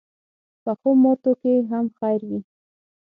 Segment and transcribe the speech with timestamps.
[0.63, 2.39] پخو ماتو کې هم خیر وي